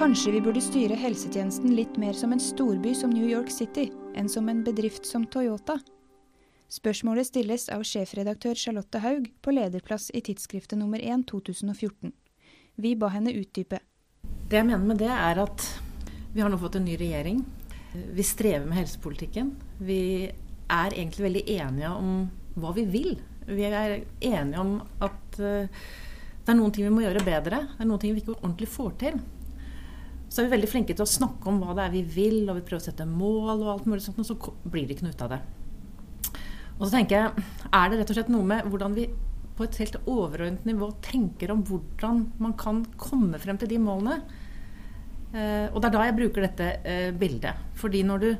[0.00, 4.30] Kanskje vi burde styre helsetjenesten litt mer som en storby som New York City, enn
[4.32, 5.74] som en bedrift som Toyota?
[6.72, 12.14] Spørsmålet stilles av sjefredaktør Charlotte Haug på lederplass i tidsskriftet nummer 1 2014.
[12.80, 13.82] Vi ba henne utdype.
[14.48, 15.66] Det jeg mener med det, er at
[16.32, 17.42] vi har nå fått en ny regjering.
[17.92, 19.50] Vi strever med helsepolitikken.
[19.84, 22.14] Vi er egentlig veldig enige om
[22.56, 23.18] hva vi vil.
[23.50, 27.60] Vi er enige om at uh, det er noen ting vi må gjøre bedre.
[27.74, 29.20] Det er noen ting vi ikke ordentlig får til.
[30.30, 32.60] Så er vi veldig flinke til å snakke om hva det er vi vil, og
[32.60, 35.16] vi prøver å sette mål og alt mulig sånt, og så blir det ikke noe
[35.16, 35.40] ut av det.
[36.76, 39.08] Og så tenker jeg, er det rett og slett noe med hvordan vi
[39.58, 44.22] på et helt overordnet nivå tenker om hvordan man kan komme frem til de målene.
[45.34, 47.66] Eh, og det er da jeg bruker dette eh, bildet.
[47.76, 48.30] Fordi når du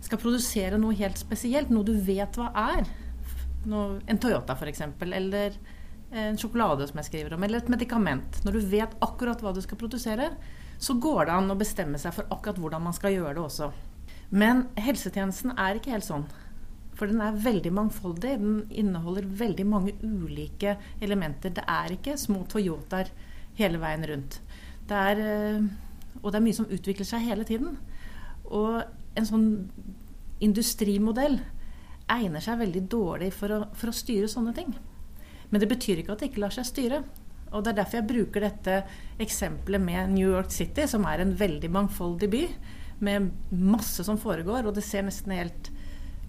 [0.00, 2.88] skal produsere noe helt spesielt, noe du vet hva er,
[3.68, 5.58] noe, en Toyota f.eks., eller
[6.10, 9.60] en sjokolade som jeg skriver om, eller et medikament Når du vet akkurat hva du
[9.62, 10.32] skal produsere,
[10.80, 13.70] så går det an å bestemme seg for akkurat hvordan man skal gjøre det også.
[14.30, 16.24] Men helsetjenesten er ikke helt sånn.
[16.96, 18.32] For den er veldig mangfoldig.
[18.40, 21.52] Den inneholder veldig mange ulike elementer.
[21.56, 23.12] Det er ikke små Toyotaer
[23.58, 24.40] hele veien rundt.
[24.88, 25.62] Det er, eh,
[26.22, 27.76] og det er mye som utvikler seg hele tiden.
[28.44, 28.82] Og
[29.16, 29.48] en sånn
[30.40, 31.40] industrimodell
[32.10, 34.72] egner seg veldig dårlig for å, for å styre sånne ting.
[35.50, 37.02] Men det betyr ikke at det ikke lar seg styre.
[37.50, 38.76] Og Det er derfor jeg bruker dette
[39.20, 42.44] eksempelet med New York City, som er en veldig mangfoldig by
[43.00, 45.70] med masse som foregår, og det ser nesten helt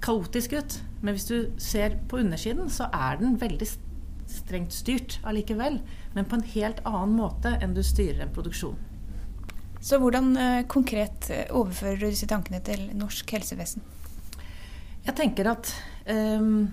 [0.02, 0.78] kaotisk ut.
[1.02, 3.68] Men hvis du ser på undersiden, så er den veldig
[4.32, 5.82] strengt styrt allikevel.
[6.16, 8.80] Men på en helt annen måte enn du styrer en produksjon.
[9.82, 13.82] Så hvordan eh, konkret eh, overfører du disse tankene til norsk helsevesen?
[15.02, 15.72] Jeg tenker at
[16.06, 16.70] um,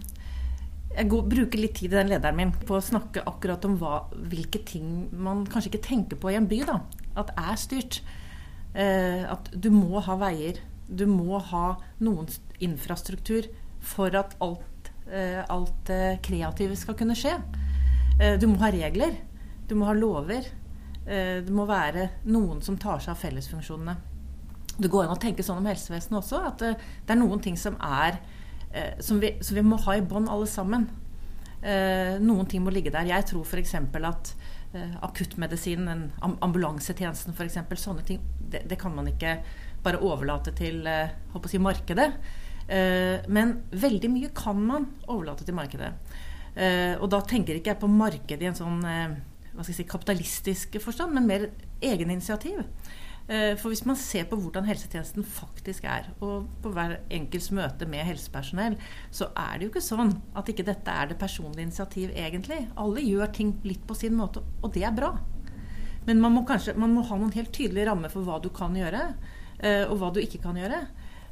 [0.98, 4.00] jeg går, bruker litt tid i den lederen min på å snakke akkurat om hva,
[4.30, 6.62] hvilke ting man kanskje ikke tenker på i en by.
[6.66, 6.80] da,
[7.20, 8.00] At er styrt.
[8.74, 10.58] Eh, at du må ha veier.
[10.88, 12.28] Du må ha noen
[12.64, 13.46] infrastruktur
[13.84, 17.36] for at alt, eh, alt eh, kreative skal kunne skje.
[18.18, 19.14] Eh, du må ha regler.
[19.68, 20.54] Du må ha lover.
[21.08, 23.94] Det må være noen som tar seg av fellesfunksjonene.
[24.76, 27.78] Det går an å tenke sånn om helsevesenet også, at det er noen ting som
[27.80, 28.18] er
[29.00, 30.88] som vi, som vi må ha i bånd alle sammen.
[32.20, 33.08] Noen ting må ligge der.
[33.08, 33.72] Jeg tror f.eks.
[33.74, 34.32] at
[35.02, 39.38] akuttmedisinen, ambulansetjenesten f.eks., sånne ting, det, det, kan man ikke
[39.82, 40.84] bare overlate til
[41.48, 42.10] si, markedet.
[42.68, 45.88] Eh, men veldig mye kan man overlate til markedet.
[46.54, 51.16] Eh, og da tenker ikke jeg på markedet i en sånn eh, si, kapitalistisk forstand,
[51.16, 51.48] men mer
[51.80, 52.60] egeninitiativ.
[53.28, 58.06] For hvis man ser på hvordan helsetjenesten faktisk er, og på hver enkelts møte med
[58.08, 58.78] helsepersonell,
[59.12, 62.62] så er det jo ikke sånn at ikke dette er det personlige initiativ egentlig.
[62.80, 65.10] Alle gjør ting litt på sin måte, og det er bra.
[66.08, 68.72] Men man må, kanskje, man må ha noen helt tydelige rammer for hva du kan
[68.80, 69.02] gjøre,
[69.90, 70.80] og hva du ikke kan gjøre.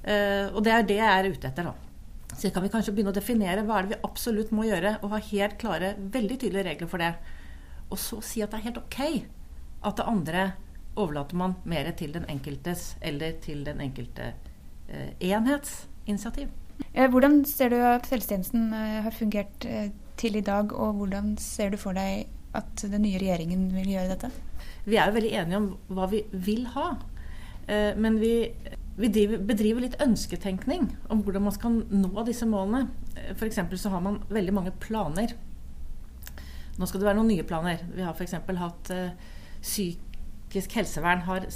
[0.07, 2.35] Uh, og det er det jeg er ute etter, da.
[2.37, 5.15] Så kan vi kanskje begynne å definere hva er det vi absolutt må gjøre, og
[5.15, 7.15] ha helt klare, veldig tydelige regler for det.
[7.89, 9.01] Og så si at det er helt ok
[9.87, 10.45] at det andre
[10.97, 14.33] overlater man mer til den enkeltes eller til den enkelte
[14.89, 16.49] eh, enhets initiativ.
[16.93, 19.69] Eh, hvordan ser du at helsetjenesten har fungert
[20.17, 22.27] til i dag, og hvordan ser du for deg
[22.57, 24.33] at den nye regjeringen vil gjøre dette?
[24.87, 26.95] Vi er jo veldig enige om hva vi vil ha.
[27.99, 28.47] Men vi
[28.97, 32.87] vi bedriver litt ønsketenkning om hvordan man skal nå disse målene.
[33.35, 33.59] F.eks.
[33.77, 35.35] så har man veldig mange planer.
[36.77, 37.83] Nå skal det være noen nye planer.
[37.93, 38.39] Vi har f.eks.
[38.61, 39.35] hatt uh,
[40.47, 41.47] psykisk helsevern har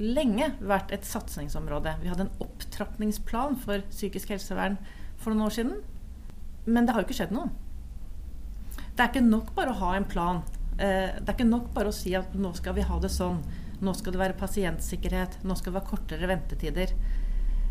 [0.00, 1.96] lenge vært et satsingsområde.
[2.00, 4.78] Vi hadde en opptrappingsplan for psykisk helsevern
[5.20, 5.74] for noen år siden.
[6.64, 7.50] Men det har jo ikke skjedd noe.
[8.94, 10.42] Det er ikke nok bare å ha en plan.
[10.80, 13.42] Uh, det er ikke nok bare å si at nå skal vi ha det sånn.
[13.80, 15.40] Nå skal det være pasientsikkerhet.
[15.44, 16.94] Nå skal det være kortere ventetider.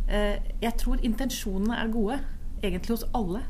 [0.10, 2.16] Eh, jeg tror intensjonene er gode,
[2.64, 3.44] egentlig hos alle.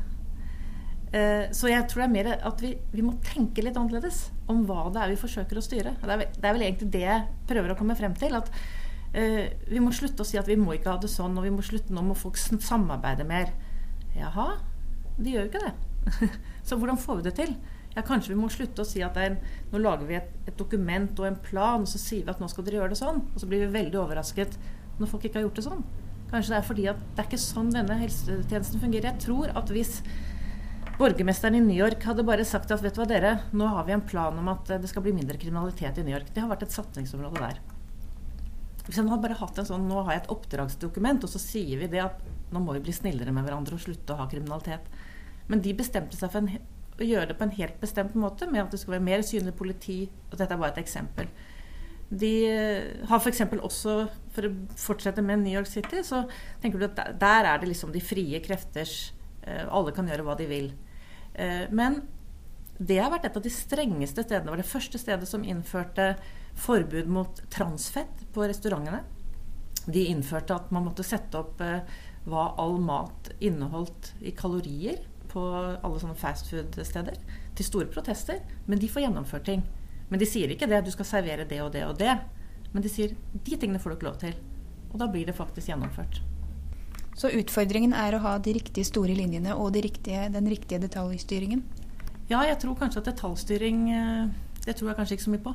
[1.16, 4.62] Eh, så jeg tror det er mer at vi, vi, må tenke litt annerledes om
[4.68, 5.94] hva det er vi forsøker å styre.
[6.02, 8.36] Det er, det er vel egentlig det jeg prøver å komme frem til.
[8.38, 11.46] At uh, vi må slutte å si at vi må ikke ha det sånn, og
[11.46, 13.54] vi må slutte nå må folk samarbeide mer.
[14.16, 14.52] Jaha,
[15.18, 15.74] de gjør jo ikke det.
[16.66, 17.54] så hvordan får vi det til?
[17.96, 19.40] Ja, kanskje vi må slutte å si at en,
[19.72, 22.46] nå lager vi et, et, dokument og en plan, og så sier vi at nå
[22.50, 23.24] skal dere gjøre det sånn.
[23.32, 24.54] Og så blir vi veldig overrasket
[25.00, 25.82] når folk ikke har gjort det sånn.
[26.30, 29.10] Kanskje det er fordi at det er ikke sånn denne helsetjenesten fungerer.
[29.10, 29.96] Jeg tror at hvis
[31.00, 33.96] borgermesteren i New York hadde bare sagt at vet du hva dere, nå har vi
[33.96, 36.28] en plan om at det skal bli mindre kriminalitet i New York.
[36.34, 37.60] Det har vært et satsingsområde der.
[38.86, 41.80] Hvis han hadde bare hatt en sånn nå har jeg et oppdragsdokument, og så sier
[41.80, 42.20] vi det at
[42.50, 44.86] nå må vi bli snillere med hverandre og slutte å ha kriminalitet.
[45.50, 46.60] Men de bestemte seg for en
[47.00, 49.54] å gjøre det på en helt bestemt måte, med at det skal være mer synlig
[49.56, 50.02] politi.
[50.28, 51.30] og Dette er bare et eksempel.
[52.10, 52.32] De
[53.08, 53.44] har f.eks.
[53.56, 53.94] også,
[54.34, 54.52] for å
[54.82, 56.24] fortsette med New York City, så
[56.60, 59.14] tenker du at der er det liksom de frie krefters
[59.72, 60.66] Alle kan gjøre hva de vil.
[61.34, 62.00] Men
[62.80, 64.46] det har vært et av de strengeste stedene.
[64.48, 66.14] Det var det første stedet som innførte
[66.60, 69.02] forbud mot transfett på restaurantene.
[69.84, 71.84] De innførte at man måtte sette opp eh,
[72.28, 75.00] hva all mat inneholdt i kalorier
[75.30, 77.20] på alle sånne fastfood-steder.
[77.56, 78.40] Til store protester.
[78.66, 79.64] Men de får gjennomført ting.
[80.08, 80.80] Men de sier ikke det.
[80.86, 82.16] Du skal servere det og det og det.
[82.72, 84.36] Men de sier de tingene får du ikke lov til.
[84.90, 86.22] Og da blir det faktisk gjennomført.
[87.20, 91.64] Så utfordringen er å ha de riktige store linjene og de riktige, den riktige detaljstyringen?
[92.30, 94.30] Ja, jeg tror kanskje at detaljstyring eh,
[94.64, 95.52] Det tror jeg kanskje ikke så mye på.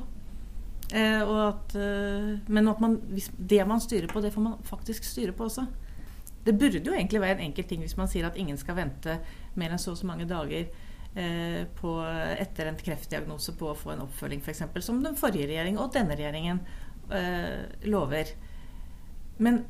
[0.94, 2.96] Eh, at, eh, men at man,
[3.38, 5.66] det man styrer på, det får man faktisk styre på også.
[6.46, 9.18] Det burde jo egentlig være en enkel ting hvis man sier at ingen skal vente
[9.58, 10.68] mer enn så og så mange dager
[11.18, 11.94] eh, på,
[12.38, 14.62] etter en kreftdiagnose på å få en oppfølging, f.eks.
[14.86, 16.62] Som den forrige regjeringen og denne regjeringen
[17.10, 18.30] eh, lover.
[19.42, 19.64] Men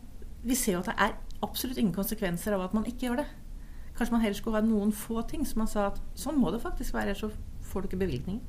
[0.45, 3.27] vi ser jo at det er absolutt ingen konsekvenser av at man ikke gjør det.
[3.97, 6.61] Kanskje man heller skulle ha noen få ting som man sa at sånn må det
[6.65, 7.31] faktisk være, så
[7.71, 8.45] får du ikke bevilgninger.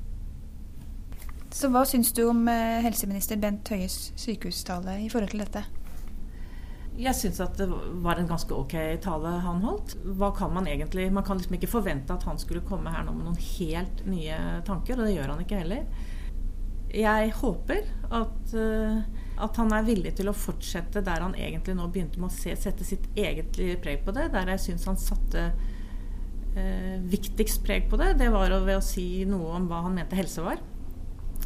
[1.54, 5.64] Så hva syns du om eh, helseminister Bent Høies sykehustale i forhold til dette?
[6.98, 7.68] Jeg syns at det
[8.02, 9.94] var en ganske ok tale han holdt.
[10.18, 13.14] Hva kan man egentlig Man kan liksom ikke forvente at han skulle komme her nå
[13.14, 15.86] med noen helt nye tanker, og det gjør han ikke heller.
[16.92, 17.88] Jeg håper
[18.18, 19.02] at, eh,
[19.44, 22.54] at han er villig til å fortsette der han egentlig nå begynte med å se,
[22.58, 24.30] sette sitt eget preg på det.
[24.34, 25.50] Der jeg syns han satte
[26.54, 30.18] eh, viktigst preg på det, det var ved å si noe om hva han mente
[30.18, 30.60] helse var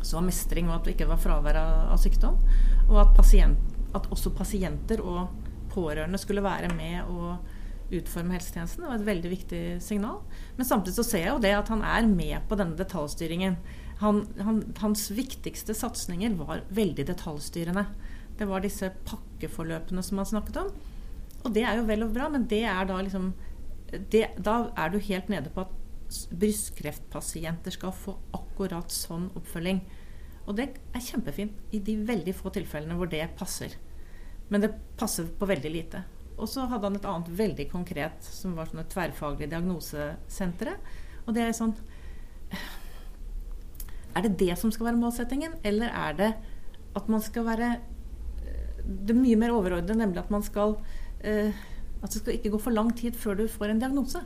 [0.02, 2.38] så var mestring, og at det ikke var fravær av, sykdom.
[2.88, 5.28] Og at, pasient, at, også pasienter og
[5.72, 7.36] pårørende skulle være med å
[7.92, 8.82] utforme helsetjenesten.
[8.82, 10.22] Det var et veldig viktig signal.
[10.56, 13.58] Men samtidig så ser jeg jo det at han er med på denne detaljstyringen.
[14.02, 17.86] Han, han, hans viktigste satsinger var veldig detaljstyrende.
[18.38, 20.72] Det var disse pakkeforløpene som han snakket om.
[21.42, 23.32] Og det er jo vel og bra, men det er da liksom
[23.92, 25.78] det, Da er du helt nede på at
[26.40, 29.82] brystkreftpasienter skal få akkurat sånn oppfølging.
[30.46, 33.76] Og det er kjempefint i de veldig få tilfellene hvor det passer.
[34.50, 36.02] Men det passer på veldig lite.
[36.36, 40.74] Og så hadde han et annet veldig konkret, som var sånne et tverrfaglig diagnosesentre.
[41.26, 41.76] Og det er sånn
[44.16, 46.30] Er det det som skal være målsettingen, eller er det
[46.96, 47.78] at man skal være
[48.82, 50.76] Det er mye mer overordnet, nemlig at man skal
[51.20, 51.54] eh,
[52.02, 54.20] At det skal ikke gå for lang tid før du får en diagnose.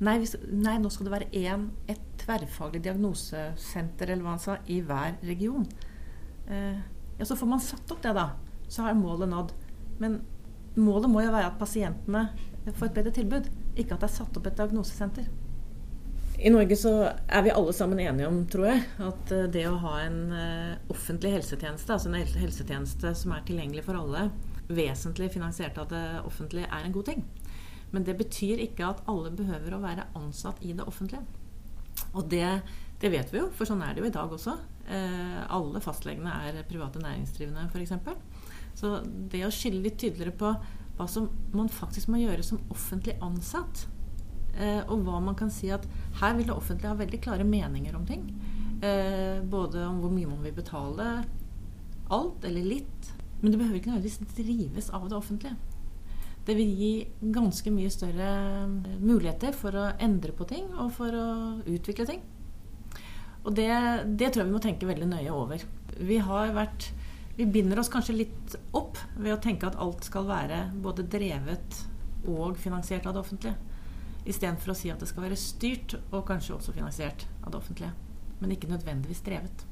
[0.00, 4.56] Nei, hvis, nei, nå skal det være én, et tverrfaglig diagnosesenter eller hva han sa,
[4.68, 5.66] i hver region.
[6.48, 6.78] Eh,
[7.18, 8.30] ja, Så får man satt opp det, da.
[8.68, 9.52] Så er målet nådd.
[10.00, 10.20] Men
[10.76, 12.28] målet må jo være at pasientene
[12.68, 13.48] får et bedre tilbud.
[13.76, 15.28] Ikke at det er satt opp et diagnosesenter.
[16.40, 16.90] I Norge så
[17.28, 20.78] er vi alle sammen enige om, tror jeg, at eh, det å ha en uh,
[20.92, 24.30] offentlig helsetjeneste, altså en helsetjeneste som er tilgjengelig for alle,
[24.72, 27.26] vesentlig finansiert av det offentlige, er en god ting.
[27.92, 31.20] Men det betyr ikke at alle behøver å være ansatt i det offentlige.
[32.14, 32.46] Og det,
[33.02, 34.56] det vet vi jo, for sånn er det jo i dag også.
[34.88, 37.92] Eh, alle fastlegene er private næringsdrivende, f.eks.
[38.80, 40.54] Så det å skille litt tydeligere på
[40.96, 43.99] hva som man faktisk må gjøre som offentlig ansatt, eh,
[44.90, 45.84] og hva man kan si at
[46.20, 48.24] her vil det offentlige ha veldig klare meninger om ting.
[48.80, 51.08] Eh, både om hvor mye man vil betale,
[52.08, 53.10] alt eller litt.
[53.40, 55.56] Men det behøver ikke nødvendigvis drives av det offentlige.
[56.46, 56.92] Det vil gi
[57.34, 58.30] ganske mye større
[58.64, 61.28] eh, muligheter for å endre på ting og for å
[61.68, 62.24] utvikle ting.
[63.44, 63.68] Og det,
[64.20, 65.62] det tror jeg vi må tenke veldig nøye over.
[66.00, 66.90] Vi har vært
[67.36, 71.78] vi binder oss kanskje litt opp ved å tenke at alt skal være både drevet
[72.28, 73.56] og finansiert av det offentlige.
[74.28, 77.92] Istedenfor å si at det skal være styrt og kanskje også finansiert av det offentlige.
[78.40, 79.66] Men ikke nødvendigvis drevet.